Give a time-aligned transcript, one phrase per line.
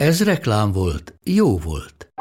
[0.00, 2.12] Ez reklám volt, jó volt.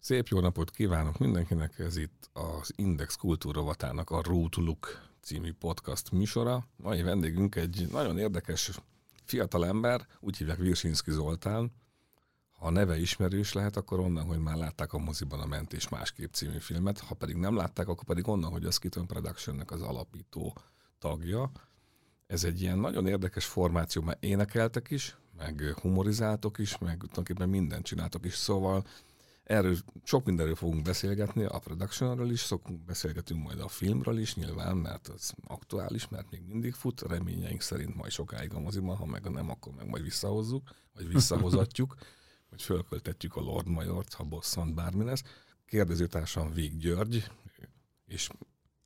[0.00, 6.12] Szép jó napot kívánok mindenkinek, ez itt az Index Kultúrovatának a Root Look című podcast
[6.12, 6.66] műsora.
[6.76, 8.70] Mai vendégünk egy nagyon érdekes
[9.24, 11.72] fiatal ember, úgy hívják Virsinski Zoltán.
[12.52, 16.32] Ha a neve ismerős lehet, akkor onnan, hogy már látták a moziban a Mentés másképp
[16.32, 20.56] című filmet, ha pedig nem látták, akkor pedig onnan, hogy a Skitton Productionnek az alapító
[20.98, 21.50] tagja.
[22.26, 27.84] Ez egy ilyen nagyon érdekes formáció, mert énekeltek is, meg humorizáltok is, meg tulajdonképpen mindent
[27.84, 28.84] csináltok is, szóval
[29.42, 34.76] Erről sok mindenről fogunk beszélgetni, a productionról is, szokunk beszélgetünk majd a filmről is nyilván,
[34.76, 39.30] mert az aktuális, mert még mindig fut, reményeink szerint majd sokáig a moziban, ha meg
[39.30, 41.96] nem, akkor meg majd visszahozzuk, vagy visszahozatjuk,
[42.50, 45.22] vagy fölköltetjük a Lord Majort, ha bosszant bármi lesz.
[45.66, 47.30] Kérdezőtársam Vég György,
[48.06, 48.28] és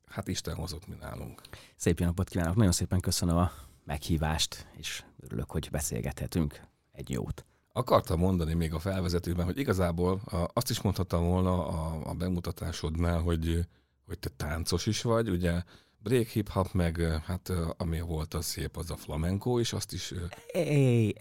[0.05, 1.41] hát Isten hozott mi nálunk.
[1.75, 3.51] Szép napot kívánok, nagyon szépen köszönöm a
[3.83, 6.61] meghívást, és örülök, hogy beszélgethetünk
[6.91, 7.45] egy jót
[7.77, 10.21] akartam mondani még a felvezetőben, hogy igazából
[10.53, 13.65] azt is mondhattam volna a, a bemutatásodnál, hogy,
[14.05, 15.63] hogy te táncos is vagy, ugye
[15.97, 20.13] break hip hop, meg hát ami volt az szép, az a flamenco, és azt is...
[20.53, 21.15] É,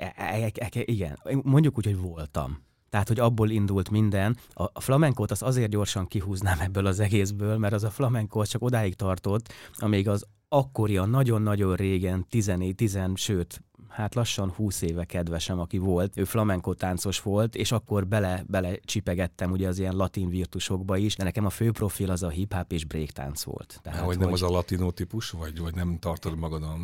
[0.73, 2.65] igen, mondjuk úgy, hogy voltam.
[2.91, 4.37] Tehát, hogy abból indult minden.
[4.53, 8.95] A flamenkót az azért gyorsan kihúznám ebből az egészből, mert az a flamenkó csak odáig
[8.95, 15.61] tartott, amíg az akkori, a nagyon-nagyon régen, 14, 10, sőt, hát lassan 20 éve kedvesem,
[15.61, 20.29] aki volt, ő flamenco táncos volt, és akkor bele, bele csipegettem ugye az ilyen latin
[20.29, 23.79] virtusokba is, de nekem a fő profil az a hip-hop és breaktánc volt.
[23.83, 24.43] Tehát, hogy nem hogy...
[24.43, 26.77] az a latino típus, vagy, vagy nem tartod magad a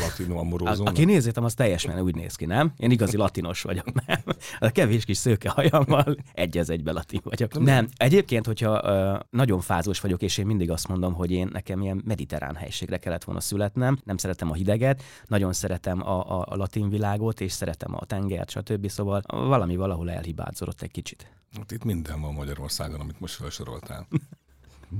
[0.00, 0.92] latino amorózónak?
[0.92, 2.72] Aki nézzétem, az teljesen úgy néz ki, nem?
[2.76, 4.20] Én igazi latinos vagyok, nem?
[4.58, 7.54] A kevés kis szőke hajammal egy az egybe latin vagyok.
[7.54, 7.88] Nem, nem.
[7.96, 12.02] egyébként, hogyha uh, nagyon fázós vagyok, és én mindig azt mondom, hogy én nekem ilyen
[12.04, 16.88] mediterrán helységre kellett volna születnem, nem szeretem a hideget, nagyon szeretem a, a a, latin
[16.88, 18.88] világot, és szeretem a tengert, stb.
[18.88, 21.30] Szóval valami valahol elhibázolott egy kicsit.
[21.52, 24.06] Hát itt minden van Magyarországon, amit most felsoroltál.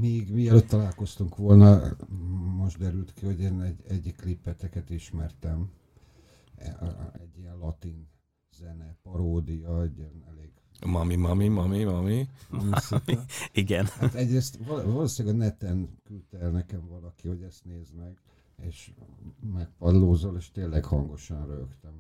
[0.00, 1.82] Még mielőtt találkoztunk volna,
[2.56, 5.70] most derült ki, hogy én egy, egyik klippeteket ismertem.
[7.12, 8.08] Egy ilyen latin
[8.58, 10.50] zene, paródia, egy ilyen elég
[10.87, 12.28] Mami, mami, mami, mami.
[13.52, 13.87] Igen.
[13.87, 18.19] Hát egyrészt valószínűleg a neten küldte el nekem valaki, hogy ezt nézd meg
[18.60, 18.93] és
[19.53, 21.94] megpadlózol, és tényleg hangosan rögtem.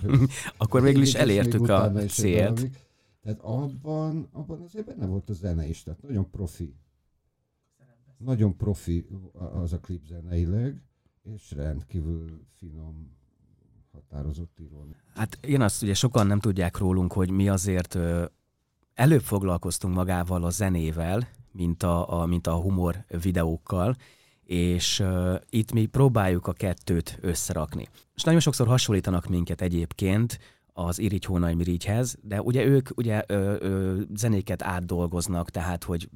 [0.58, 2.68] Akkor végül is elértük a célt.
[3.22, 6.74] Tehát abban, abban azért benne volt a zene is, tehát nagyon profi.
[8.18, 9.06] Nagyon profi
[9.62, 10.82] az a klip zeneileg,
[11.22, 13.16] és rendkívül finom,
[13.92, 14.86] határozott író.
[15.14, 18.24] Hát én azt ugye sokan nem tudják rólunk, hogy mi azért ö,
[18.94, 23.96] előbb foglalkoztunk magával a zenével, mint a, a, mint a humor videókkal,
[24.46, 27.88] és uh, itt mi próbáljuk a kettőt összerakni.
[28.14, 30.38] És nagyon sokszor hasonlítanak minket egyébként
[30.78, 36.08] az Irigy Hónai Mirigyhez, de ugye ők ugye ö, ö, zenéket átdolgoznak, tehát hogy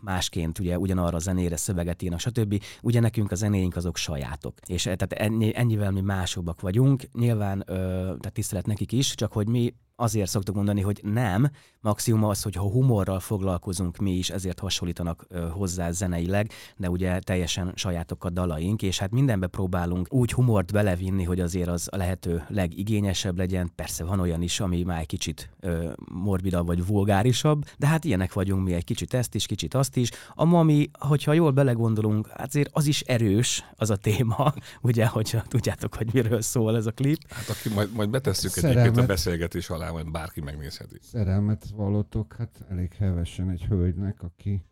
[0.00, 2.62] másként ugye ugyanarra a zenére szöveget írnak, stb.
[2.82, 4.54] Ugye nekünk a zenéink azok sajátok.
[4.66, 7.02] És tehát ennyi, ennyivel mi másabbak vagyunk.
[7.12, 11.50] Nyilván ö, tehát tisztelet nekik is, csak hogy mi azért szoktuk mondani, hogy nem,
[11.80, 17.72] maximum az, hogy ha humorral foglalkozunk mi is, ezért hasonlítanak hozzá zeneileg, de ugye teljesen
[17.74, 22.44] sajátok a dalaink, és hát mindenbe próbálunk úgy humort belevinni, hogy azért az a lehető
[22.48, 23.72] legigényesebb legyen.
[23.74, 28.32] Persze van olyan is, ami már egy kicsit ö, morbidabb vagy vulgárisabb, de hát ilyenek
[28.32, 30.10] vagyunk mi egy kicsit ezt is, kicsit azt is.
[30.34, 35.94] A mami, hogyha jól belegondolunk, azért az is erős, az a téma, ugye, hogyha tudjátok,
[35.94, 37.18] hogy miről szól ez a klip.
[37.28, 40.98] Hát aki majd, majd betesszük egyébként a beszélgetés alá, majd bárki megnézheti.
[41.00, 44.64] Szerelmet vallotok, hát elég hevesen egy hölgynek, aki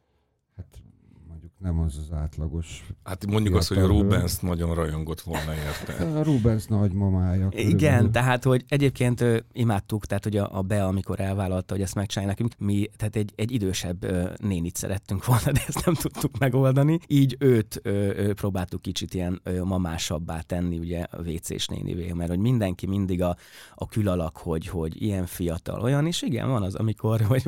[0.56, 0.82] hát
[1.58, 2.86] nem az az átlagos.
[3.04, 6.18] Hát mondjuk azt, hogy a Rubens nagyon rajongott volna érte.
[6.18, 7.48] A Rubens nagymamája.
[7.50, 8.10] Igen, körülbelül.
[8.10, 12.34] tehát hogy egyébként ö, imádtuk, tehát hogy a, a Bea, amikor elvállalta, hogy ezt megcsinálja
[12.36, 16.98] nekünk, mi tehát egy, egy idősebb ö, nénit szerettünk volna, de ezt nem tudtuk megoldani.
[17.06, 22.30] Így őt ö, ö, próbáltuk kicsit ilyen ö, mamásabbá tenni, ugye a WC-s nénivé, mert
[22.30, 23.36] hogy mindenki mindig a,
[23.74, 27.42] a külalak, hogy, hogy ilyen fiatal, olyan, és igen, van az, amikor, hogy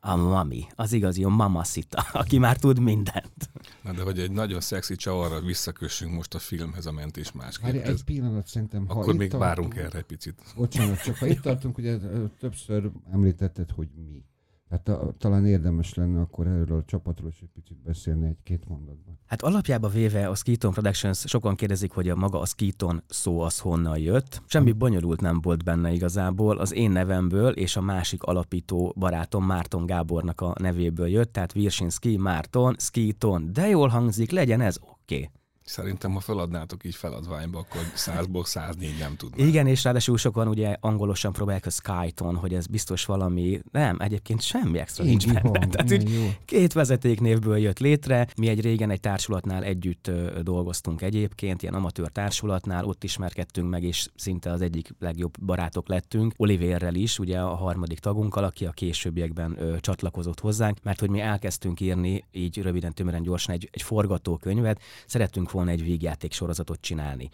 [0.00, 3.50] a mami, az igazi a mamacita, aki már tud mindent.
[3.82, 7.72] Na de hogy egy nagyon szexi csavarra visszakössünk most a filmhez a mentés másképp.
[7.72, 10.42] Várj, egy pillanat szerintem, ha akkor itt még tartunk- várunk erre egy picit.
[10.56, 11.98] Bocsánat, csak ha itt tartunk, ugye
[12.38, 14.24] többször említetted, hogy mi.
[14.70, 19.18] Tehát a, talán érdemes lenne akkor erről a csapatról is egy picit beszélni egy-két mondatban.
[19.26, 23.58] Hát alapjába véve a Skiton Productions, sokan kérdezik, hogy a maga a Skiton szó az
[23.58, 24.42] honnan jött.
[24.46, 29.86] Semmi bonyolult nem volt benne igazából, az én nevemből és a másik alapító barátom Márton
[29.86, 33.52] Gábornak a nevéből jött, tehát Virsinski, Márton, Skiton.
[33.52, 35.14] De jól hangzik, legyen ez oké.
[35.14, 35.30] Okay.
[35.70, 39.44] Szerintem, ha feladnátok így feladványba, akkor 100-ból 104 nem tudná.
[39.44, 44.42] Igen, és ráadásul sokan ugye angolosan próbálják a Skyton, hogy ez biztos valami, nem, egyébként
[44.42, 45.48] semmi extra nincs Így benne.
[45.48, 46.28] van, Tehát, jó.
[46.44, 48.26] Két vezetéknévből jött létre.
[48.36, 50.10] Mi egy régen egy társulatnál együtt
[50.42, 56.32] dolgoztunk egyébként, ilyen amatőr társulatnál, ott ismerkedtünk meg, és szinte az egyik legjobb barátok lettünk.
[56.36, 61.20] Olivérrel is, ugye a harmadik tagunkkal, aki a későbbiekben ö, csatlakozott hozzánk, mert hogy mi
[61.20, 67.28] elkezdtünk írni így röviden, tömören, gyorsan egy, egy forgatókönyvet, szerettünk volna egy végjáték sorozatot csinálni.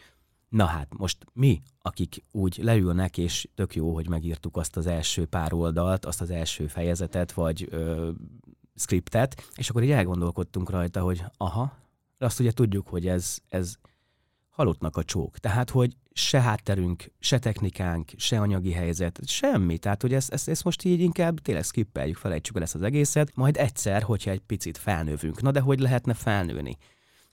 [0.48, 5.26] Na hát, most mi, akik úgy leülnek, és tök jó, hogy megírtuk azt az első
[5.26, 8.10] pár oldalt, azt az első fejezetet, vagy ö,
[8.74, 11.76] scriptet, és akkor így elgondolkodtunk rajta, hogy aha,
[12.18, 13.74] azt ugye tudjuk, hogy ez, ez
[14.48, 15.38] halottnak a csók.
[15.38, 19.78] Tehát, hogy se hátterünk, se technikánk, se anyagi helyzet, semmi.
[19.78, 23.34] Tehát, hogy ezt, ezt, ezt most így inkább tényleg skippeljük, felejtsük el ezt az egészet,
[23.34, 25.42] majd egyszer, hogyha egy picit felnövünk.
[25.42, 26.76] Na de hogy lehetne felnőni?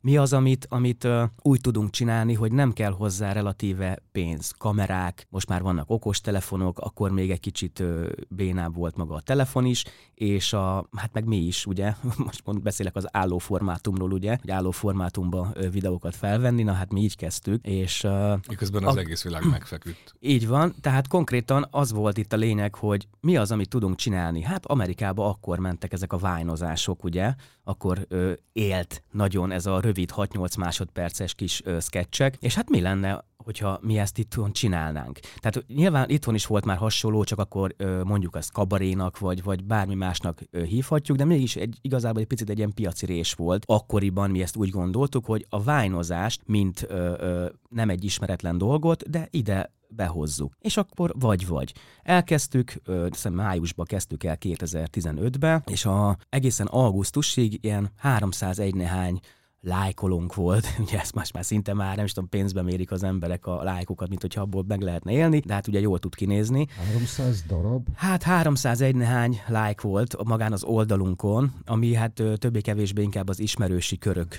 [0.06, 5.28] Mi az, amit, amit ö, úgy tudunk csinálni, hogy nem kell hozzá relatíve pénz, kamerák,
[5.30, 9.84] most már vannak okostelefonok, akkor még egy kicsit ö, bénább volt maga a telefon is,
[10.14, 11.94] és a, hát meg mi is, ugye,
[12.26, 17.16] most mond, beszélek az állóformátumról, ugye, hogy állóformátumba ö, videókat felvenni, na hát mi így
[17.16, 20.14] kezdtük, és ö, Miközben az A- egész világ megfeküdt.
[20.20, 24.42] így van, tehát konkrétan az volt itt a lényeg, hogy mi az, amit tudunk csinálni.
[24.42, 27.34] Hát Amerikába akkor mentek ezek a vájnozások, ugye,
[27.64, 32.82] akkor ö, élt nagyon ez a rövid 6-8 másodperces kis ö, sketchek, és hát mi
[32.82, 35.20] lenne, hogyha mi ezt itthon csinálnánk.
[35.20, 39.64] Tehát nyilván itthon is volt már hasonló, csak akkor ö, mondjuk ezt kabarénak, vagy, vagy
[39.64, 43.64] bármi másnak ö, hívhatjuk, de mégis egy, igazából egy picit egy ilyen piaci rés volt.
[43.66, 49.10] Akkoriban mi ezt úgy gondoltuk, hogy a vájnozást, mint ö, ö, nem egy ismeretlen dolgot,
[49.10, 50.54] de ide behozzuk.
[50.60, 51.74] És akkor vagy-vagy.
[52.04, 59.20] Elkezdtük, ö, hiszem májusban kezdtük el 2015-be, és a, egészen augusztusig ilyen 301 nehány
[59.64, 63.46] lájkolónk volt, ugye ezt most már szinte már nem is tudom, pénzbe mérik az emberek
[63.46, 66.68] a lájkokat, mint hogyha abból meg lehetne élni, de hát ugye jól tud kinézni.
[66.94, 67.88] 300 darab?
[67.96, 74.38] Hát 301 nehány like volt magán az oldalunkon, ami hát többé-kevésbé inkább az ismerősi körök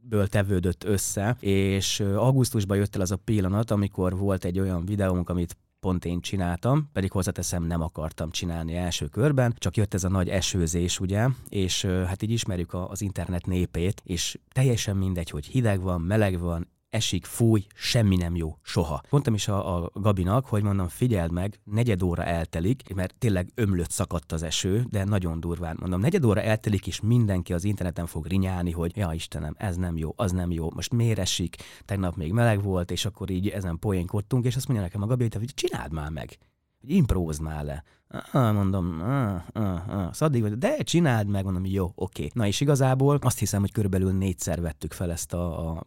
[0.00, 5.28] ből tevődött össze, és augusztusban jött el az a pillanat, amikor volt egy olyan videónk,
[5.28, 10.08] amit pont én csináltam, pedig hozzáteszem nem akartam csinálni első körben, csak jött ez a
[10.08, 15.80] nagy esőzés, ugye, és hát így ismerjük az internet népét, és teljesen mindegy, hogy hideg
[15.80, 19.00] van, meleg van, esik, fúj, semmi nem jó, soha.
[19.10, 23.90] Mondtam is a, a Gabinak, hogy mondom, figyeld meg, negyed óra eltelik, mert tényleg ömlött
[23.90, 28.26] szakadt az eső, de nagyon durván mondom, negyed óra eltelik, és mindenki az interneten fog
[28.26, 32.32] rinyálni, hogy ja Istenem, ez nem jó, az nem jó, most miért esik, tegnap még
[32.32, 35.92] meleg volt, és akkor így ezen poénkodtunk, és azt mondja nekem a Gabi, hogy csináld
[35.92, 36.38] már meg,
[36.80, 37.84] hogy imprózd már le.
[38.12, 40.12] Ah, mondom, ah, ah, ah.
[40.12, 42.30] Szóval addig, de csináld meg, mondom, jó, oké.
[42.32, 45.84] Na és igazából azt hiszem, hogy körülbelül négyszer vettük fel ezt a, a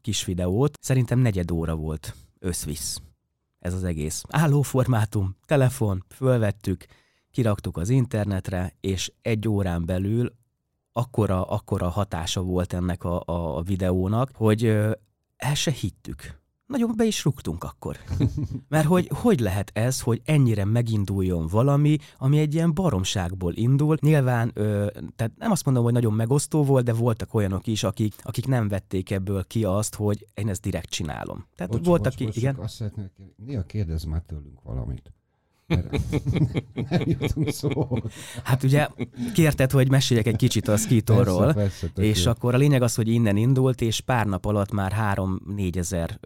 [0.00, 0.78] kis videót.
[0.80, 3.00] Szerintem negyed óra volt összvisz.
[3.58, 4.22] Ez az egész.
[4.28, 6.86] Állóformátum, telefon, fölvettük,
[7.30, 10.32] kiraktuk az internetre, és egy órán belül
[10.92, 14.64] akkora, akkora hatása volt ennek a, a, a videónak, hogy
[15.36, 16.42] el se hittük.
[16.66, 17.96] Nagyon be is rúgtunk akkor.
[18.68, 23.96] Mert hogy hogy lehet ez, hogy ennyire meginduljon valami, ami egy ilyen baromságból indul.
[24.00, 28.14] Nyilván, ö, tehát nem azt mondom, hogy nagyon megosztó volt, de voltak olyanok is, akik,
[28.22, 31.46] akik nem vették ebből ki azt, hogy én ezt direkt csinálom.
[31.56, 32.54] Tehát Bocs, voltak bocs, ki, bocs, igen.
[32.54, 35.12] Azt szeretnék, néha kérdezz már tőlünk valamit.
[36.90, 37.98] Nem jutunk szó.
[38.44, 38.88] Hát ugye
[39.34, 43.08] kérted, hogy meséljek egy kicsit a Skitorról, Persze, persze, és akkor a lényeg az, hogy
[43.08, 44.92] innen indult, és pár nap alatt már
[45.56, 46.20] 3-4 ezer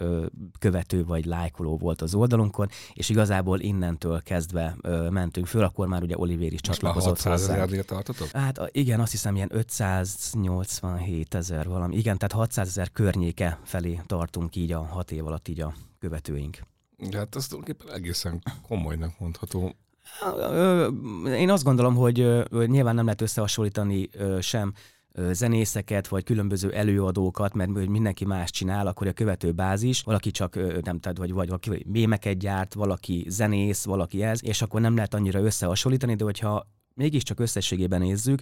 [0.59, 6.03] követő vagy lájkoló volt az oldalunkon, és igazából innentől kezdve ö, mentünk föl, akkor már
[6.03, 7.55] ugye Olivér is Most már csatlakozott 600 hozzá.
[7.55, 8.29] ezernél tartotok?
[8.31, 11.97] Hát igen, azt hiszem ilyen 587 ezer valami.
[11.97, 16.59] Igen, tehát 600 ezer környéke felé tartunk így a hat év alatt így a követőink.
[17.13, 19.75] Hát ez tulajdonképpen egészen komolynak mondható.
[21.25, 22.17] Én azt gondolom, hogy
[22.51, 24.09] nyilván nem lehet összehasonlítani
[24.41, 24.73] sem
[25.31, 30.55] zenészeket, vagy különböző előadókat, mert hogy mindenki más csinál, akkor a követő bázis, valaki csak
[30.85, 35.15] nem tehát, vagy, vagy valaki mémeket gyárt, valaki zenész, valaki ez, és akkor nem lehet
[35.15, 38.41] annyira összehasonlítani, de hogyha mégiscsak összességében nézzük,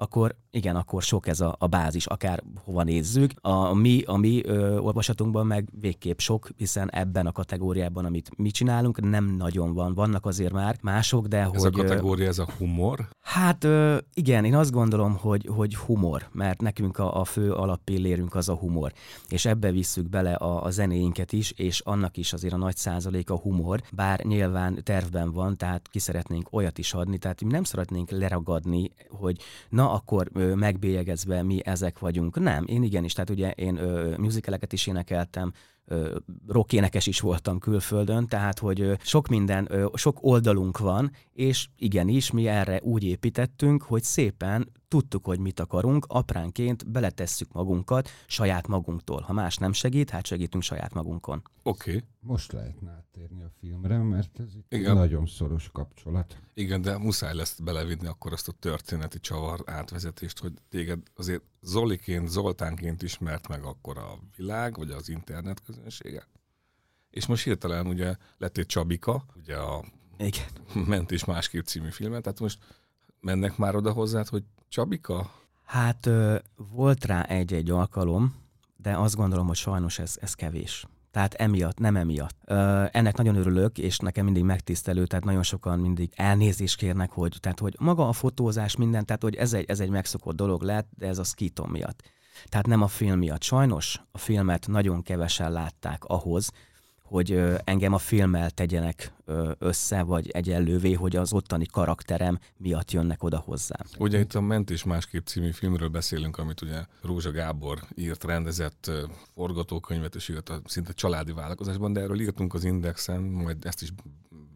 [0.00, 3.30] akkor igen, akkor sok ez a, a bázis, akár hova nézzük.
[3.40, 8.50] A mi, a mi ö, olvasatunkban meg végképp sok, hiszen ebben a kategóriában, amit mi
[8.50, 9.94] csinálunk, nem nagyon van.
[9.94, 11.80] Vannak azért már mások, de Ez hogy...
[11.80, 13.08] a ö, kategória, ez a humor.
[13.20, 18.34] Hát ö, igen, én azt gondolom, hogy, hogy humor, mert nekünk a, a fő alappillérünk
[18.34, 18.92] az a humor,
[19.28, 23.30] és ebbe visszük bele a, a zenéinket is, és annak is azért a nagy százalék
[23.30, 27.64] a humor, bár nyilván tervben van, tehát ki szeretnénk olyat is adni, tehát mi nem
[27.64, 32.40] szeretnénk leragadni, hogy na akkor ö, megbélyegezve mi ezek vagyunk.
[32.40, 35.52] Nem, én igenis, tehát ugye én ö, musicaleket is énekeltem,
[35.88, 42.30] ö, rock énekes is voltam külföldön, tehát hogy sok minden, sok oldalunk van, és igenis,
[42.30, 49.20] mi erre úgy építettünk, hogy szépen tudtuk, hogy mit akarunk, apránként beletesszük magunkat saját magunktól.
[49.20, 51.42] Ha más nem segít, hát segítünk saját magunkon.
[51.62, 52.04] Oké, okay.
[52.20, 54.94] Most lehetne áttérni a filmre, mert ez itt egy Igen.
[54.94, 56.36] nagyon szoros kapcsolat.
[56.54, 62.28] igen, de muszáj lesz belevinni akkor azt a történeti csavar átvezetést, hogy téged azért Zoliként,
[62.28, 66.26] Zoltánként ismert meg akkor a világ, vagy az internet közönsége.
[67.10, 69.84] És most hirtelen ugye lettél Csabika, ugye a
[70.18, 70.46] Igen.
[70.86, 72.58] Mentés másképp című filmet, tehát most
[73.20, 75.32] mennek már oda hozzád, hogy Csabika?
[75.64, 76.08] Hát
[76.56, 78.34] volt rá egy-egy alkalom,
[78.76, 80.86] de azt gondolom, hogy sajnos ez, ez kevés.
[81.10, 82.36] Tehát emiatt, nem emiatt.
[82.44, 87.36] Ö, ennek nagyon örülök, és nekem mindig megtisztelő, tehát nagyon sokan mindig elnézést kérnek, hogy,
[87.40, 90.88] tehát, hogy maga a fotózás, minden, tehát hogy ez egy, ez egy megszokott dolog lett,
[90.96, 92.02] de ez a skiton miatt.
[92.46, 93.42] Tehát nem a film miatt.
[93.42, 96.50] Sajnos a filmet nagyon kevesen látták ahhoz,
[97.08, 99.12] hogy engem a filmmel tegyenek
[99.58, 103.86] össze, vagy egyenlővé, hogy az ottani karakterem miatt jönnek oda hozzám.
[103.98, 108.90] Ugye itt a Mentés másképp című filmről beszélünk, amit ugye Rózsa Gábor írt, rendezett
[109.34, 113.92] forgatókönyvet, és írt a szinte családi vállalkozásban, de erről írtunk az Indexen, majd ezt is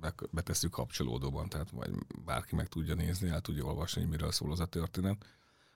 [0.00, 1.90] be- betesszük kapcsolódóban, tehát majd
[2.24, 5.24] bárki meg tudja nézni, el tudja olvasni, hogy miről szól az a történet.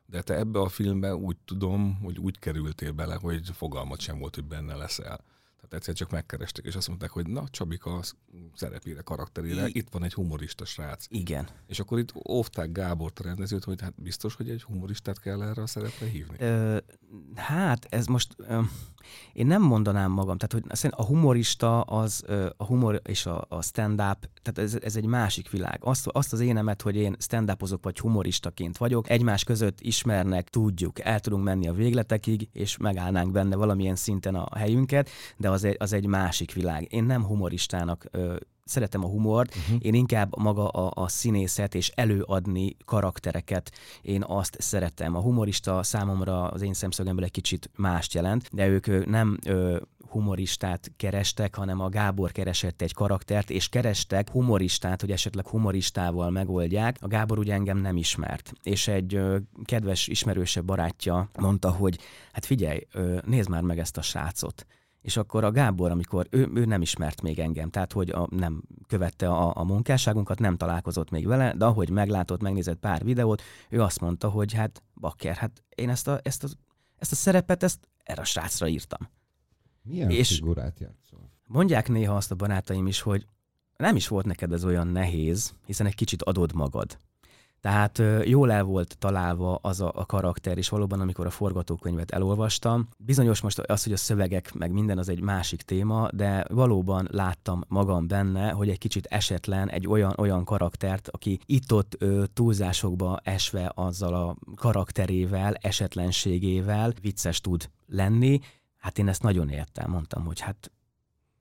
[0.06, 4.34] De te ebbe a filmbe úgy tudom, hogy úgy kerültél bele, hogy fogalmat sem volt,
[4.34, 5.20] hogy benne leszel.
[5.68, 8.00] Tehát egyszer csak megkerestek, és azt mondták, hogy na, Csabika
[8.54, 11.06] szerepére, karakterére, I- itt van egy humorista srác.
[11.08, 11.48] Igen.
[11.66, 15.62] És akkor itt óvták Gábort a rendezőt, hogy hát biztos, hogy egy humoristát kell erre
[15.62, 16.36] a szerepre hívni.
[16.38, 16.76] Ö,
[17.34, 18.60] hát ez most, ö,
[19.32, 22.24] én nem mondanám magam, tehát hogy a humorista, az,
[22.56, 25.78] a humor és a, a stand-up, tehát ez, ez egy másik világ.
[25.80, 31.20] Azt, azt az énemet, hogy én stand-upozok vagy humoristaként vagyok, egymás között ismernek, tudjuk, el
[31.20, 35.92] tudunk menni a végletekig, és megállnánk benne valamilyen szinten a helyünket, de az egy, az
[35.92, 36.92] egy másik világ.
[36.92, 38.36] Én nem humoristának ö,
[38.66, 39.78] szeretem a humort, uh-huh.
[39.80, 45.16] én inkább maga a, a színészet és előadni karaktereket, én azt szeretem.
[45.16, 50.92] A humorista számomra az én szemszögemből egy kicsit mást jelent, de ők nem ö, humoristát
[50.96, 56.96] kerestek, hanem a Gábor keresett egy karaktert, és kerestek humoristát, hogy esetleg humoristával megoldják.
[57.00, 61.98] A Gábor ugye engem nem ismert, és egy ö, kedves, ismerősebb barátja mondta, hogy
[62.32, 64.66] hát figyelj, ö, nézd már meg ezt a srácot.
[65.06, 68.62] És akkor a Gábor, amikor ő, ő nem ismert még engem, tehát hogy a, nem
[68.88, 73.82] követte a, a munkásságunkat, nem találkozott még vele, de ahogy meglátott, megnézett pár videót, ő
[73.82, 76.48] azt mondta, hogy hát bakker, hát én ezt a, ezt a,
[76.98, 79.08] ezt a szerepet, ezt erre a srácra írtam.
[79.82, 81.30] Milyen És- figurát játszol?
[81.46, 83.26] Mondják néha azt a barátaim is, hogy
[83.76, 86.98] nem is volt neked ez olyan nehéz, hiszen egy kicsit adod magad.
[87.66, 92.88] Tehát jól el volt találva az a, a karakter, és valóban, amikor a forgatókönyvet elolvastam,
[92.98, 97.64] bizonyos most az, hogy a szövegek, meg minden az egy másik téma, de valóban láttam
[97.68, 103.72] magam benne, hogy egy kicsit esetlen egy olyan, olyan karaktert, aki itt-ott ö, túlzásokba esve
[103.74, 108.40] azzal a karakterével, esetlenségével vicces tud lenni.
[108.76, 110.70] Hát én ezt nagyon értem, mondtam, hogy hát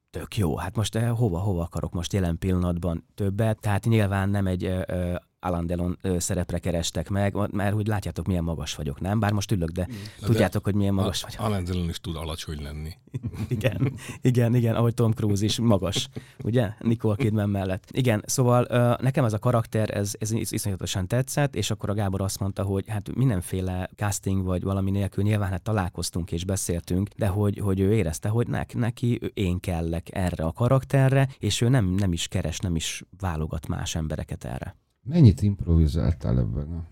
[0.09, 0.57] tök jó.
[0.57, 3.59] Hát most eh, hova, hova akarok most jelen pillanatban többet?
[3.59, 5.15] Tehát nyilván nem egy ö, ö,
[5.45, 9.19] Alan Delon szerepre kerestek meg, mert hogy látjátok, milyen magas vagyok, nem?
[9.19, 9.87] Bár most ülök, de
[10.19, 11.41] Na tudjátok, de hogy milyen magas vagyok.
[11.41, 12.93] Alan Delon is tud alacsony lenni.
[13.47, 16.09] igen, igen, igen, ahogy Tom Cruise is magas,
[16.43, 16.69] ugye?
[16.79, 17.83] Nicole Kidman mellett.
[17.91, 22.39] Igen, szóval nekem ez a karakter, ez, ez iszonyatosan tetszett, és akkor a Gábor azt
[22.39, 27.57] mondta, hogy hát mindenféle casting vagy valami nélkül nyilván hát találkoztunk és beszéltünk, de hogy,
[27.57, 32.27] hogy ő érezte, hogy neki én kellek erre a karakterre, és ő nem, nem is
[32.27, 34.75] keres, nem is válogat más embereket erre.
[35.05, 36.83] Mennyit improvizáltál ebben a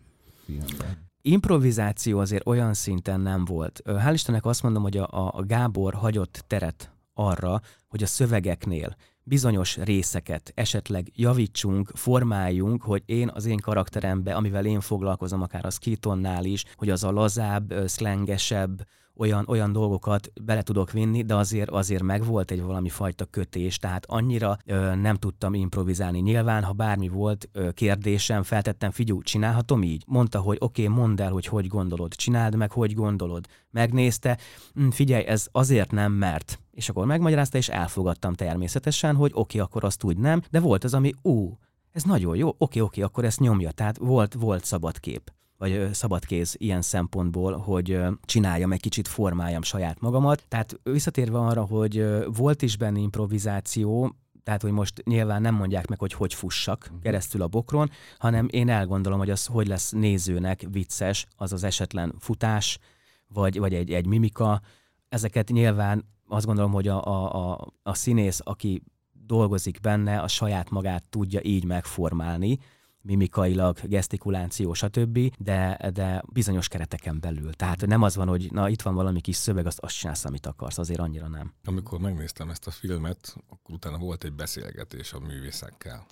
[0.46, 1.12] filmben?
[1.22, 3.82] Improvizáció azért olyan szinten nem volt.
[3.86, 9.78] Hál' Istennek azt mondom, hogy a, a Gábor hagyott teret arra, hogy a szövegeknél bizonyos
[9.78, 16.46] részeket esetleg javítsunk, formáljunk, hogy én az én karakterembe, amivel én foglalkozom, akár az Keatonnál
[16.46, 18.86] is, hogy az a lazább, szlengesebb,
[19.18, 24.06] olyan, olyan dolgokat bele tudok vinni, de azért azért megvolt egy valami fajta kötés, tehát
[24.06, 26.20] annyira ö, nem tudtam improvizálni.
[26.20, 30.04] Nyilván, ha bármi volt ö, kérdésem, feltettem, figyú, csinálhatom így?
[30.08, 33.46] Mondta, hogy oké, okay, mondd el, hogy hogy gondolod, csináld meg, hogy gondolod.
[33.72, 34.38] Megnézte,
[34.74, 36.60] hm, figyelj, ez azért nem, mert.
[36.72, 40.84] És akkor megmagyarázta, és elfogadtam természetesen, hogy oké, okay, akkor azt úgy nem, de volt
[40.84, 41.58] az, ami ú,
[41.92, 43.72] ez nagyon jó, oké, okay, oké, okay, akkor ezt nyomja.
[43.72, 45.32] Tehát volt, volt szabad kép
[45.64, 50.46] vagy szabadkéz ilyen szempontból, hogy csináljam egy kicsit, formáljam saját magamat.
[50.48, 56.00] Tehát visszatérve arra, hogy volt is benne improvizáció, tehát hogy most nyilván nem mondják meg,
[56.00, 57.02] hogy hogy fussak uh-huh.
[57.02, 62.16] keresztül a bokron, hanem én elgondolom, hogy az hogy lesz nézőnek vicces, az az esetlen
[62.20, 62.80] futás,
[63.28, 64.62] vagy, vagy egy, egy mimika.
[65.10, 70.70] Ezeket nyilván azt gondolom, hogy a, a, a, a színész, aki dolgozik benne, a saját
[70.70, 72.58] magát tudja így megformálni,
[73.04, 77.54] mimikailag, gesztikuláció, stb., de, de bizonyos kereteken belül.
[77.54, 80.46] Tehát nem az van, hogy na itt van valami kis szöveg, azt, azt csinálsz, amit
[80.46, 81.54] akarsz, azért annyira nem.
[81.66, 86.06] Amikor megnéztem ezt a filmet, akkor utána volt egy beszélgetés a művészekkel,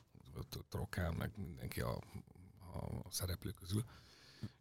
[0.70, 1.94] Trokán, meg mindenki a,
[2.74, 3.84] a szereplők közül,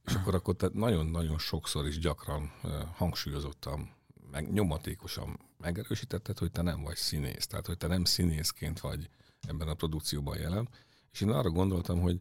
[0.06, 2.52] és akkor, akkor nagyon-nagyon sokszor is gyakran
[2.94, 3.90] hangsúlyozottam,
[4.30, 9.10] meg nyomatékosan megerősítetted, hogy te nem vagy színész, tehát hogy te nem színészként vagy
[9.40, 10.68] ebben a produkcióban jelen,
[11.12, 12.20] és én arra gondoltam, hogy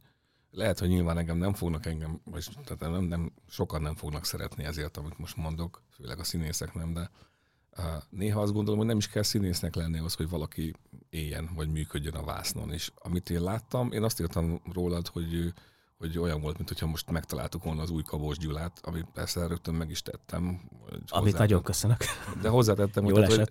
[0.52, 4.64] lehet, hogy nyilván engem nem fognak engem, vagy tehát nem, nem, sokan nem fognak szeretni
[4.64, 7.10] ezért, amit most mondok, főleg a színészek nem, de
[7.78, 10.74] uh, néha azt gondolom, hogy nem is kell színésznek lenni az, hogy valaki
[11.10, 12.72] éljen, vagy működjön a vásznon.
[12.72, 15.54] És amit én láttam, én azt írtam rólad, hogy
[16.00, 19.90] hogy olyan volt, mintha most megtaláltuk volna az új Kabós Gyulát, amit persze rögtön meg
[19.90, 20.70] is tettem.
[21.08, 21.98] Amit nagyon köszönök.
[22.42, 23.50] De hozzátettem, hogy, tehát, hogy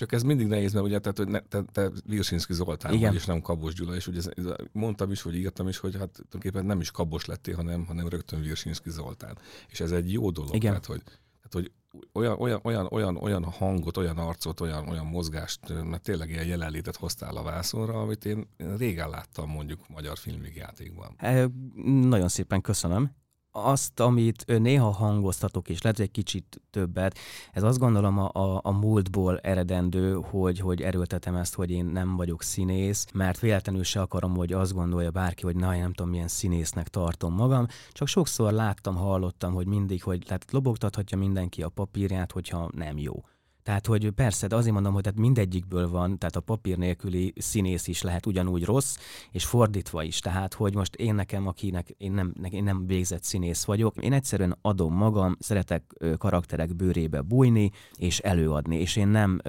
[0.00, 3.08] csak ez mindig nehéz, mert ugye tehát, hogy ne, te, te Virsinski Zoltán Igen.
[3.08, 5.96] vagy, és nem Kabos Gyula, és ugye ez, ez, mondtam is, hogy írtam is, hogy
[5.96, 9.38] hát tulajdonképpen nem is Kabos lettél, hanem, hanem rögtön Virsinski Zoltán.
[9.68, 10.70] És ez egy jó dolog, Igen.
[10.70, 11.72] tehát hogy, tehát, hogy
[12.12, 16.96] olyan, olyan, olyan, olyan, olyan hangot, olyan arcot, olyan, olyan mozgást, mert tényleg ilyen jelenlétet
[16.96, 21.14] hoztál a vászonra, amit én, régen láttam mondjuk magyar filmvégjátékban.
[21.16, 21.46] E,
[21.84, 23.10] nagyon szépen köszönöm
[23.52, 27.18] azt, amit néha hangoztatok, és lehet, hogy egy kicsit többet,
[27.52, 32.16] ez azt gondolom a, a, a múltból eredendő, hogy, hogy erőltetem ezt, hogy én nem
[32.16, 36.10] vagyok színész, mert véletlenül se akarom, hogy azt gondolja bárki, hogy na, én nem tudom,
[36.10, 41.68] milyen színésznek tartom magam, csak sokszor láttam, hallottam, hogy mindig, hogy tehát lobogtathatja mindenki a
[41.68, 43.24] papírját, hogyha nem jó.
[43.62, 47.86] Tehát, hogy persze, de azért mondom, hogy tehát mindegyikből van, tehát a papír nélküli színész
[47.86, 48.96] is lehet ugyanúgy rossz,
[49.30, 50.18] és fordítva is.
[50.18, 54.58] Tehát, hogy most én nekem, akinek én nem, én nem végzett színész vagyok, én egyszerűen
[54.62, 59.40] adom magam, szeretek karakterek bőrébe bújni, és előadni, és én nem,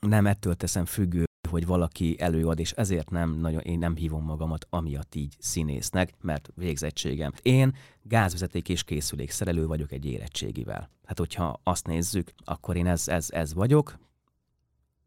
[0.00, 4.66] nem ettől teszem függő hogy valaki előad, és ezért nem nagyon, én nem hívom magamat
[4.70, 7.32] amiatt így színésznek, mert végzettségem.
[7.42, 10.90] Én gázvezeték és készülék szerelő vagyok egy érettségivel.
[11.04, 13.98] Hát hogyha azt nézzük, akkor én ez, ez, ez vagyok,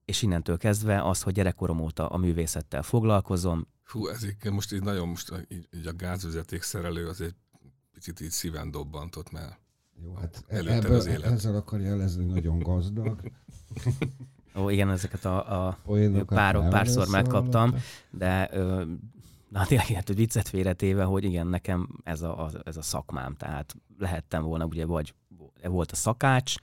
[0.06, 3.68] és innentől kezdve az, hogy gyerekkorom óta a művészettel foglalkozom.
[3.84, 7.36] Hú, ez így, most így nagyon most így, így a gázvezeték szerelő az egy
[7.92, 9.60] picit így szíven dobbantott, mert
[10.04, 11.32] jó, hát ebből, az élet.
[11.32, 13.22] ezzel akar jelezni, nagyon gazdag.
[14.58, 15.78] Ó, igen, ezeket a, a
[16.26, 17.76] pár, párszor megkaptam,
[18.10, 18.84] de ö,
[19.50, 23.36] na tényleg, hát, hogy viccet félretéve, hogy igen, nekem ez a, a, ez a szakmám,
[23.36, 25.14] tehát lehettem volna, ugye, vagy
[25.64, 26.56] volt a szakács,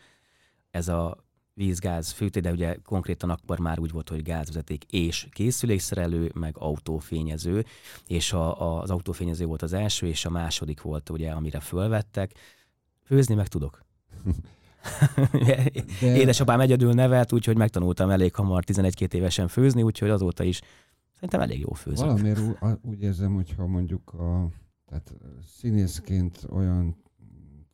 [0.70, 6.30] ez a vízgáz fűté, de ugye konkrétan akkor már úgy volt, hogy gázvezeték és készülékszerelő,
[6.34, 7.64] meg autófényező,
[8.06, 12.32] és a, a, az autófényező volt az első, és a második volt ugye, amire fölvettek.
[13.04, 13.84] Főzni meg tudok.
[15.32, 15.70] De...
[16.22, 20.60] Édesapám egyedül nevelt, úgyhogy megtanultam elég hamar 11-2 évesen főzni, úgyhogy azóta is
[21.14, 22.06] szerintem elég jó főzök.
[22.06, 22.40] Valamiért
[22.82, 24.48] úgy érzem, hogyha mondjuk a,
[24.86, 25.14] tehát
[25.58, 26.96] színészként olyan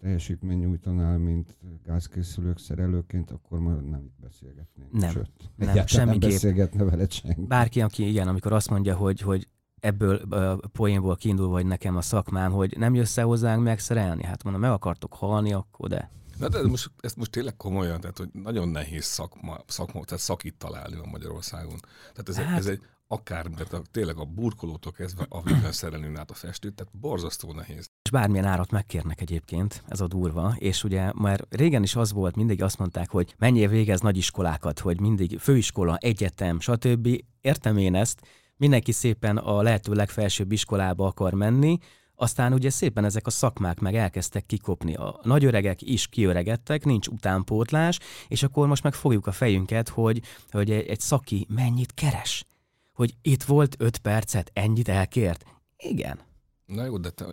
[0.01, 4.93] teljesítmény nyújtanál, mint gázkészülők szerelőként, akkor már nem itt beszélgetnénk.
[4.93, 6.21] Nem, Sőt, nem semmiképp.
[6.21, 7.41] nem beszélgetne veled senki.
[7.41, 9.49] Bárki, aki igen, amikor azt mondja, hogy, hogy
[9.81, 14.25] ebből ö, poénból kiindulva, hogy nekem a szakmám, hogy nem jössz el hozzánk megszerelni?
[14.25, 16.11] Hát mondom, meg akartok halni, akkor de.
[16.41, 20.55] Na, de most, ezt most tényleg komolyan, tehát hogy nagyon nehéz szakma, szakma tehát szakit
[20.55, 21.81] találni a Magyarországon.
[22.13, 26.31] Tehát ez, hát, ez egy akár, tehát a, tényleg a burkolótól kezdve a villanyszerelőn át
[26.31, 27.91] a festőt, tehát borzasztó nehéz.
[28.05, 32.37] És bármilyen árat megkérnek egyébként, ez a durva, és ugye már régen is az volt,
[32.37, 37.09] mindig azt mondták, hogy menjél végez nagyiskolákat, hogy mindig főiskola, egyetem, stb.
[37.41, 38.21] Értem én ezt,
[38.57, 41.79] mindenki szépen a lehető legfelsőbb iskolába akar menni,
[42.21, 44.95] aztán ugye szépen ezek a szakmák meg elkezdtek kikopni.
[44.95, 50.71] A nagyöregek is kiöregedtek, nincs utánpótlás, és akkor most meg fogjuk a fejünket, hogy, hogy
[50.71, 52.45] egy szaki mennyit keres.
[52.93, 55.45] Hogy itt volt öt percet, ennyit elkért.
[55.77, 56.19] Igen.
[56.67, 57.25] Na jó, de te,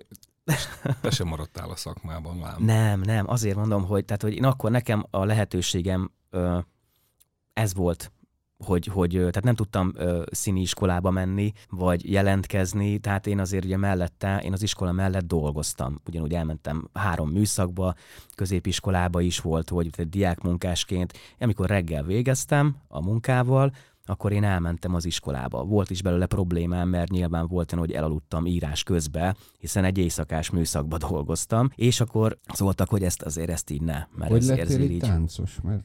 [1.02, 2.64] te sem maradtál a szakmában, lám.
[2.64, 6.60] Nem, nem, azért mondom, hogy, tehát, hogy én akkor nekem a lehetőségem ö,
[7.54, 8.12] ez volt,
[8.66, 13.78] hogy, hogy tehát nem tudtam ö, színi iskolába menni, vagy jelentkezni, tehát én azért ugye
[13.78, 16.02] mellette, én az iskola mellett dolgoztam.
[16.08, 17.94] Ugyanúgy elmentem három műszakba,
[18.36, 21.14] középiskolába is volt, hogy diákmunkásként.
[21.40, 23.72] Amikor reggel végeztem a munkával,
[24.10, 25.64] akkor én elmentem az iskolába.
[25.64, 30.50] Volt is belőle problémám, mert nyilván volt olyan, hogy elaludtam írás közbe, hiszen egy éjszakás
[30.50, 34.06] műszakba dolgoztam, és akkor szóltak, hogy ezt azért ezt így ne.
[34.18, 35.84] Mert hogy ez, lettél így táncos, mert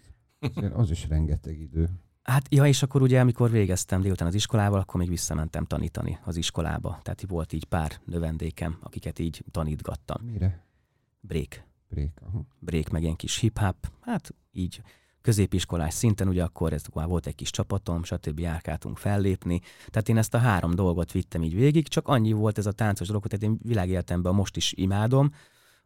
[0.73, 1.89] az is rengeteg idő.
[2.23, 6.37] Hát, ja, és akkor ugye, amikor végeztem délután az iskolával, akkor még visszamentem tanítani az
[6.37, 6.99] iskolába.
[7.03, 10.23] Tehát volt így pár növendékem, akiket így tanítgattam.
[10.25, 10.65] Mire?
[11.21, 11.65] Break.
[11.89, 12.43] Break, aha.
[12.59, 14.83] Break, meg ilyen kis hip-hop, hát így
[15.21, 18.39] középiskolás szinten, ugye akkor ez már volt egy kis csapatom, stb.
[18.39, 19.61] járkáltunk fellépni.
[19.87, 23.07] Tehát én ezt a három dolgot vittem így végig, csak annyi volt ez a táncos
[23.07, 25.31] dolog, tehát én világéletemben most is imádom,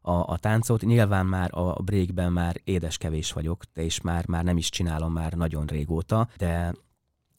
[0.06, 0.82] a, a táncot.
[0.82, 5.66] Nyilván már a breakben már édeskevés vagyok, és már, már nem is csinálom már nagyon
[5.66, 6.74] régóta, de,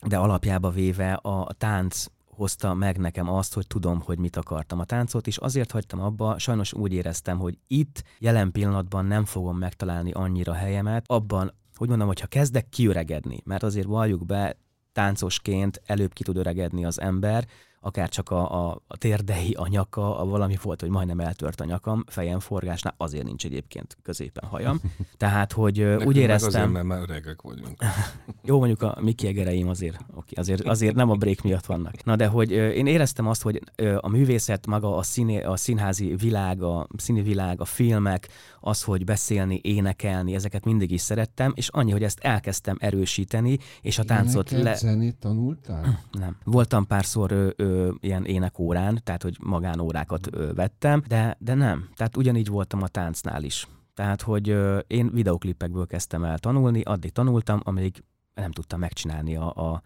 [0.08, 4.84] de alapjába véve a, tánc hozta meg nekem azt, hogy tudom, hogy mit akartam a
[4.86, 10.12] táncot, és azért hagytam abba, sajnos úgy éreztem, hogy itt jelen pillanatban nem fogom megtalálni
[10.12, 14.58] annyira helyemet, abban, hogy mondom, hogyha kezdek kiöregedni, mert azért valljuk be,
[14.94, 17.48] táncosként előbb ki tud öregedni az ember,
[17.88, 21.66] akár csak a, a, a térdei, a nyaka, a valami volt, hogy majdnem eltört a
[21.66, 24.82] nyakam, fejem forgásnál, azért nincs egyébként középen hajam.
[25.18, 26.50] Tehát, hogy Nekünk úgy éreztem...
[26.50, 27.78] Azért, mert már öregek vagyunk.
[28.50, 32.04] jó, mondjuk a mi kiegereim azért, oké, azért, azért nem a break miatt vannak.
[32.04, 33.62] Na de, hogy én éreztem azt, hogy
[33.98, 38.28] a művészet, maga a, színé, a színházi világ, a színi világ, a filmek,
[38.60, 43.98] az, hogy beszélni, énekelni, ezeket mindig is szerettem, és annyi, hogy ezt elkezdtem erősíteni, és
[44.00, 44.76] a táncot le...
[44.76, 46.04] zenét tanultál?
[46.12, 46.38] Nem.
[46.44, 51.90] Voltam párszor ö, ö, ilyen énekórán, tehát hogy magánórákat ö, vettem, de, de nem.
[51.96, 53.68] Tehát ugyanígy voltam a táncnál is.
[53.94, 59.54] Tehát, hogy ö, én videoklipekből kezdtem el tanulni, addig tanultam, amíg nem tudtam megcsinálni a,
[59.54, 59.82] a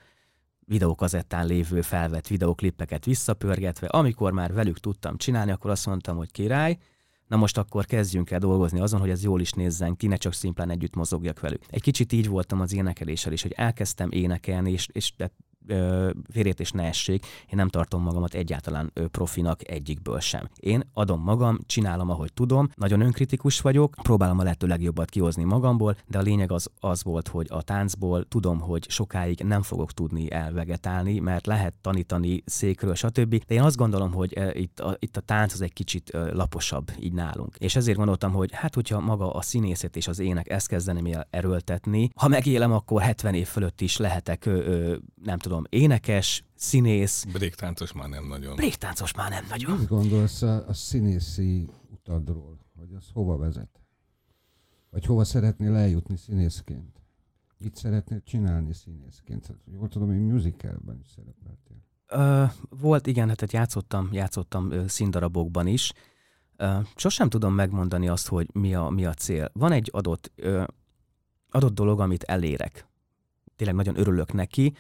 [0.66, 3.88] videókazettán lévő felvett videoklippeket visszapörgetve.
[3.88, 6.78] Amikor már velük tudtam csinálni, akkor azt mondtam, hogy király,
[7.28, 10.34] na most akkor kezdjünk el dolgozni azon, hogy ez jól is nézzen ki, ne csak
[10.34, 11.64] szimplán együtt mozogjak velük.
[11.68, 15.14] Egy kicsit így voltam az énekeléssel is, hogy elkezdtem énekelni, és, és
[16.32, 20.50] félértés ne essék, én nem tartom magamat egyáltalán profinak egyikből sem.
[20.56, 25.96] Én adom magam, csinálom, ahogy tudom, nagyon önkritikus vagyok, próbálom a lehető legjobbat kihozni magamból,
[26.08, 30.32] de a lényeg az, az volt, hogy a táncból tudom, hogy sokáig nem fogok tudni
[30.32, 33.44] elvegetálni, mert lehet tanítani székről, stb.
[33.48, 37.14] De én azt gondolom, hogy itt a, itt a tánc az egy kicsit laposabb így
[37.14, 37.56] nálunk.
[37.58, 42.10] És ezért gondoltam, hogy hát, hogyha maga a színészet és az ének ezt kezdeném erőltetni,
[42.16, 44.50] ha megélem, akkor 70 év fölött is lehetek,
[45.24, 47.24] nem tudom, tudom, énekes, színész.
[47.24, 48.56] Bréktáncos már nem nagyon.
[48.56, 49.78] Bréktáncos már nem nagyon.
[49.78, 52.60] Mit gondolsz a, a színészi utadról?
[52.76, 53.80] Hogy az hova vezet?
[54.90, 57.02] Vagy hova szeretnél eljutni színészként?
[57.58, 59.46] Mit szeretnél csinálni színészként?
[59.46, 61.78] Hát, jól tudom, hogy musicalben is szerepeltél.
[62.08, 62.44] Ö,
[62.80, 65.94] volt, igen, hát játszottam, játszottam ö, színdarabokban is.
[66.56, 69.50] Ö, sosem tudom megmondani azt, hogy mi a, mi a cél.
[69.54, 70.64] Van egy adott, ö,
[71.50, 72.86] adott dolog, amit elérek.
[73.56, 74.74] Tényleg nagyon örülök neki,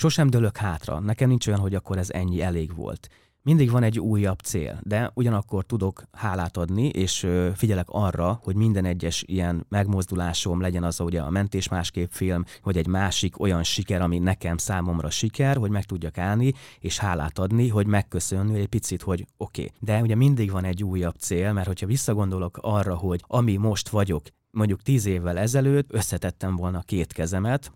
[0.00, 3.08] Sosem dőlök hátra, nekem nincs olyan, hogy akkor ez ennyi elég volt.
[3.42, 8.84] Mindig van egy újabb cél, de ugyanakkor tudok hálát adni, és figyelek arra, hogy minden
[8.84, 14.00] egyes ilyen megmozdulásom legyen az ugye a Mentés másképp film, vagy egy másik olyan siker,
[14.00, 19.02] ami nekem számomra siker, hogy meg tudjak állni, és hálát adni, hogy megköszönni egy picit,
[19.02, 19.62] hogy oké.
[19.62, 19.74] Okay.
[19.80, 24.22] De ugye mindig van egy újabb cél, mert hogyha visszagondolok arra, hogy ami most vagyok,
[24.50, 27.72] mondjuk tíz évvel ezelőtt összetettem volna két kezemet,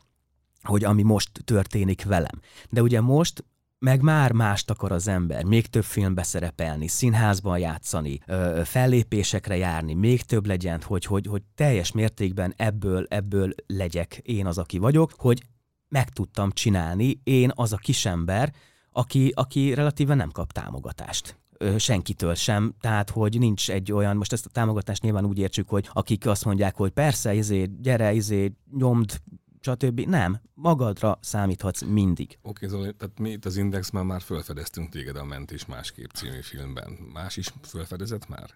[0.62, 2.40] hogy ami most történik velem.
[2.70, 3.44] De ugye most
[3.82, 8.20] meg már mást akar az ember, még több filmbe szerepelni, színházban játszani,
[8.64, 14.58] fellépésekre járni, még több legyen, hogy, hogy, hogy teljes mértékben ebből, ebből legyek én az,
[14.58, 15.42] aki vagyok, hogy
[15.88, 18.52] meg tudtam csinálni, én az a kisember,
[18.90, 21.40] aki, aki relatíve nem kap támogatást.
[21.76, 25.88] Senkitől sem, tehát hogy nincs egy olyan, most ezt a támogatást nyilván úgy értsük, hogy
[25.92, 29.20] akik azt mondják, hogy persze, izé, gyere, izé, nyomd,
[29.64, 30.00] stb.
[30.00, 32.38] Nem, magadra számíthatsz mindig.
[32.42, 36.40] Oké, okay, Zoli, tehát mi itt az Indexben már felfedeztünk téged a Mentés másképp című
[36.40, 36.98] filmben.
[37.12, 38.50] Más is felfedezett már?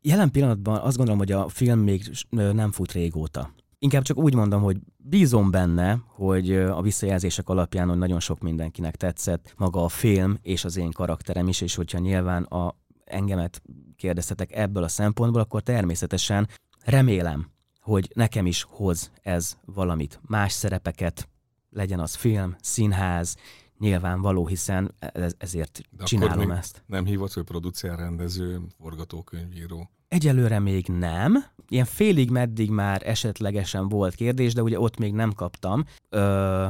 [0.00, 3.54] Jelen pillanatban azt gondolom, hogy a film még nem fut régóta.
[3.78, 8.96] Inkább csak úgy mondom, hogy bízom benne, hogy a visszajelzések alapján, hogy nagyon sok mindenkinek
[8.96, 13.62] tetszett maga a film és az én karakterem is, és hogyha nyilván a engemet
[13.96, 16.48] kérdeztetek ebből a szempontból, akkor természetesen
[16.84, 17.51] remélem,
[17.82, 20.20] hogy nekem is hoz ez valamit.
[20.26, 21.28] Más szerepeket,
[21.70, 23.36] legyen az film, színház,
[23.78, 26.82] nyilvánvaló, hiszen ez, ezért De csinálom ezt.
[26.86, 29.90] Nem hívott, hogy producer, rendező, forgatókönyvíró?
[30.08, 35.32] Egyelőre még nem, ilyen félig meddig már esetlegesen volt kérdés, de ugye ott még nem
[35.32, 35.84] kaptam.
[36.08, 36.18] Ö,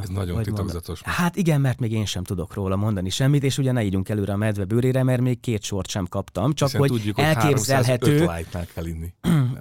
[0.02, 1.02] Ez nagyon titokzatos.
[1.04, 1.22] Mondani.
[1.24, 4.32] Hát igen, mert még én sem tudok róla mondani semmit, és ugye ne ígyunk előre
[4.32, 8.24] a medve bőrére, mert még két sort sem kaptam, csak Hiszen hogy tudjuk, elképzelhető.
[8.24, 9.14] Hogy kell inni.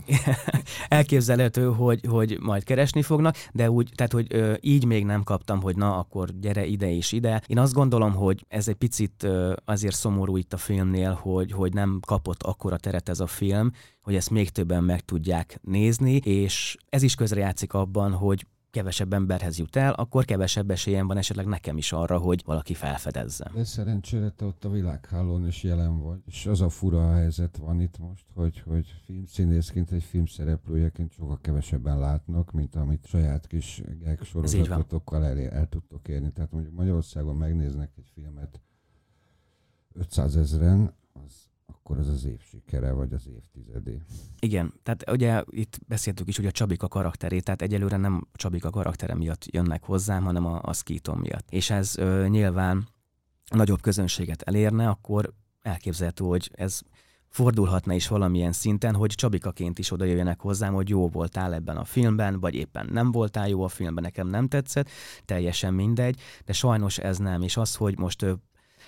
[0.87, 5.61] elképzelhető, hogy, hogy majd keresni fognak, de úgy, tehát hogy ö, így még nem kaptam,
[5.61, 7.41] hogy na, akkor gyere ide és ide.
[7.47, 11.73] Én azt gondolom, hogy ez egy picit ö, azért szomorú itt a filmnél, hogy, hogy
[11.73, 16.77] nem kapott akkora teret ez a film, hogy ezt még többen meg tudják nézni, és
[16.89, 21.77] ez is közrejátszik abban, hogy kevesebb emberhez jut el, akkor kevesebb esélyem van esetleg nekem
[21.77, 23.51] is arra, hogy valaki felfedezze.
[23.53, 27.81] De szerencsére te ott a világhálón is jelen vagy, és az a fura helyzet van
[27.81, 34.23] itt most, hogy, hogy filmszínészként, egy filmszereplőjeként sokkal kevesebben látnak, mint amit saját kis gag
[34.23, 36.31] sorozatotokkal el, el tudtok érni.
[36.31, 38.61] Tehát mondjuk Magyarországon megnéznek egy filmet
[39.93, 41.50] 500 ezeren, az
[41.91, 44.01] akkor az az év sikere, vagy az évtizedé.
[44.39, 49.15] Igen, tehát ugye itt beszéltük is, hogy a Csabika karakterét, tehát egyelőre nem Csabika karaktere
[49.15, 51.49] miatt jönnek hozzám, hanem a, a Skiton miatt.
[51.49, 52.87] És ez ö, nyilván
[53.55, 56.79] nagyobb közönséget elérne, akkor elképzelhető, hogy ez
[57.27, 61.83] fordulhatna is valamilyen szinten, hogy Csabikaként is oda jöjjenek hozzám, hogy jó voltál ebben a
[61.83, 64.89] filmben, vagy éppen nem voltál jó a filmben, nekem nem tetszett,
[65.25, 67.41] teljesen mindegy, de sajnos ez nem.
[67.41, 68.25] És az, hogy most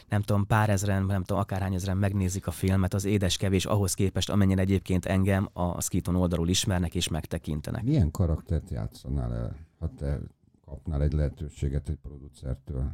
[0.10, 3.94] nem tudom, pár ezeren, nem tudom, akárhány ezeren megnézik a filmet, az édes kevés ahhoz
[3.94, 7.84] képest, amennyire egyébként engem a Skiton oldalról ismernek és megtekintenek.
[7.84, 10.20] Milyen karaktert játszanál el, ha te
[10.66, 12.92] kapnál egy lehetőséget egy producertől?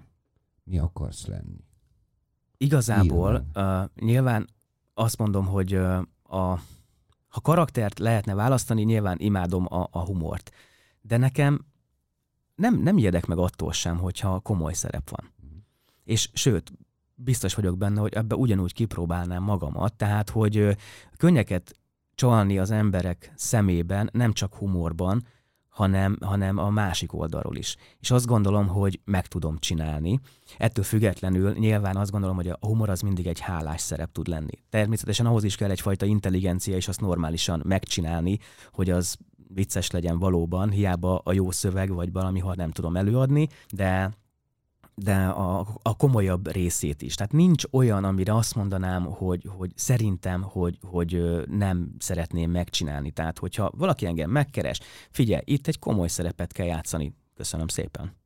[0.64, 1.64] Mi akarsz lenni?
[2.58, 4.48] Igazából nyilván, uh, nyilván
[4.94, 6.60] azt mondom, hogy uh, a,
[7.28, 10.52] ha karaktert lehetne választani, nyilván imádom a, a humort.
[11.02, 11.66] De nekem
[12.56, 15.32] nem, nem ijedek meg attól sem, hogyha komoly szerep van.
[15.46, 15.58] Mm.
[16.04, 16.72] És sőt,
[17.24, 20.78] biztos vagyok benne, hogy ebbe ugyanúgy kipróbálnám magamat, tehát hogy
[21.18, 21.74] könnyeket
[22.16, 25.24] csalni az emberek szemében, nem csak humorban,
[25.70, 27.76] hanem, hanem a másik oldalról is.
[28.00, 30.20] És azt gondolom, hogy meg tudom csinálni.
[30.58, 34.64] Ettől függetlenül nyilván azt gondolom, hogy a humor az mindig egy hálás szerep tud lenni.
[34.70, 38.38] Természetesen ahhoz is kell egyfajta intelligencia, és azt normálisan megcsinálni,
[38.72, 39.18] hogy az
[39.54, 44.12] vicces legyen valóban, hiába a jó szöveg, vagy valami, ha nem tudom előadni, de
[45.04, 47.16] de a, a komolyabb részét is.
[47.16, 53.12] Tehát nincs olyan, amire azt mondanám, hogy, hogy szerintem, hogy, hogy nem szeretném megcsinálni.
[53.12, 57.16] Tehát, hogyha valaki engem megkeres, figyelj, itt egy komoly szerepet kell játszani.
[57.36, 58.18] Köszönöm szépen.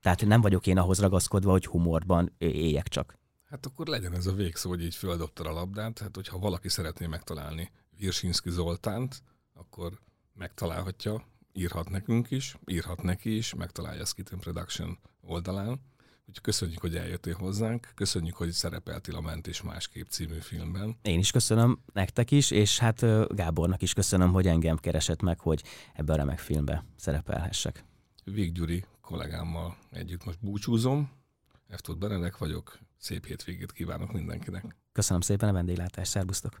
[0.00, 3.18] Tehát nem vagyok én ahhoz ragaszkodva, hogy humorban éljek csak.
[3.44, 5.98] Hát akkor legyen ez a végszó, hogy így földobtad a labdát.
[5.98, 9.22] Hát, hogyha valaki szeretné megtalálni Virsinski Zoltánt,
[9.54, 9.98] akkor
[10.34, 15.80] megtalálhatja, írhat nekünk is, írhat neki is, megtalálja a Skitten Production oldalán
[16.26, 20.96] Úgyhogy köszönjük, hogy eljöttél hozzánk, köszönjük, hogy szerepeltél a Ment és Másképp című filmben.
[21.02, 23.00] Én is köszönöm nektek is, és hát
[23.34, 25.62] Gábornak is köszönöm, hogy engem keresett meg, hogy
[25.94, 27.84] ebben a remek filmbe szerepelhessek.
[28.24, 31.10] Vég Gyuri kollégámmal együtt most búcsúzom.
[31.68, 34.76] Eftot Benedek vagyok, szép hétvégét kívánok mindenkinek.
[34.92, 36.60] Köszönöm szépen a vendéglátást, szervusztok!